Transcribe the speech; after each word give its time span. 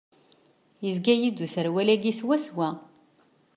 Yezga-yi-d 0.85 1.37
userwal-agi 1.45 2.13
swaswa. 2.19 2.69